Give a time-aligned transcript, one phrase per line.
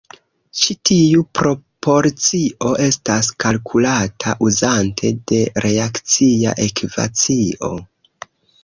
[0.59, 7.75] Ĉi tiu proporcio estas kalkulata uzante de reakcia ekvacio.